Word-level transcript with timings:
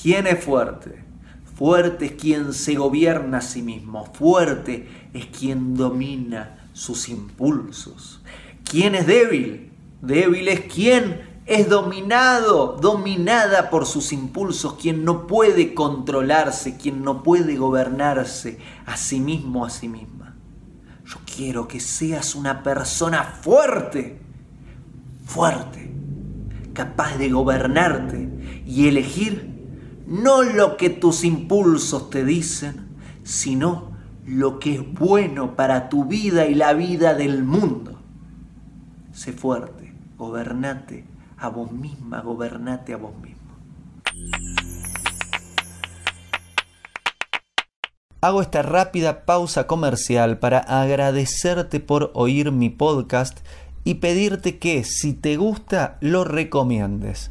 ¿Quién 0.00 0.26
es 0.26 0.42
fuerte? 0.42 1.04
Fuerte 1.56 2.06
es 2.06 2.12
quien 2.12 2.54
se 2.54 2.74
gobierna 2.74 3.38
a 3.38 3.42
sí 3.42 3.60
mismo. 3.60 4.06
Fuerte 4.14 4.88
es 5.12 5.26
quien 5.26 5.74
domina 5.74 6.68
sus 6.72 7.10
impulsos. 7.10 8.22
¿Quién 8.64 8.94
es 8.94 9.06
débil? 9.06 9.70
Débil 10.00 10.48
es 10.48 10.60
quien 10.72 11.42
es 11.44 11.68
dominado, 11.68 12.78
dominada 12.80 13.68
por 13.68 13.84
sus 13.84 14.12
impulsos, 14.12 14.74
quien 14.74 15.04
no 15.04 15.26
puede 15.26 15.74
controlarse, 15.74 16.78
quien 16.78 17.02
no 17.02 17.22
puede 17.22 17.56
gobernarse 17.56 18.58
a 18.86 18.96
sí 18.96 19.20
mismo, 19.20 19.66
a 19.66 19.70
sí 19.70 19.88
misma. 19.88 20.36
Yo 21.04 21.16
quiero 21.26 21.68
que 21.68 21.80
seas 21.80 22.34
una 22.34 22.62
persona 22.62 23.22
fuerte, 23.24 24.18
fuerte, 25.26 25.92
capaz 26.72 27.18
de 27.18 27.28
gobernarte 27.28 28.28
y 28.64 28.88
elegir 28.88 29.59
no 30.10 30.42
lo 30.42 30.76
que 30.76 30.90
tus 30.90 31.22
impulsos 31.22 32.10
te 32.10 32.24
dicen, 32.24 32.88
sino 33.22 33.92
lo 34.26 34.58
que 34.58 34.74
es 34.74 34.92
bueno 34.92 35.54
para 35.54 35.88
tu 35.88 36.04
vida 36.04 36.46
y 36.46 36.54
la 36.56 36.72
vida 36.72 37.14
del 37.14 37.44
mundo. 37.44 38.00
Sé 39.12 39.32
fuerte, 39.32 39.94
gobernate 40.18 41.04
a 41.38 41.48
vos 41.48 41.70
misma, 41.70 42.20
gobernate 42.22 42.92
a 42.92 42.96
vos 42.96 43.12
mismo. 43.22 43.40
Hago 48.20 48.42
esta 48.42 48.62
rápida 48.62 49.24
pausa 49.24 49.68
comercial 49.68 50.38
para 50.38 50.58
agradecerte 50.58 51.78
por 51.78 52.10
oír 52.14 52.50
mi 52.50 52.68
podcast 52.68 53.38
y 53.84 53.94
pedirte 53.94 54.58
que 54.58 54.82
si 54.82 55.14
te 55.14 55.36
gusta 55.36 55.98
lo 56.00 56.24
recomiendes. 56.24 57.30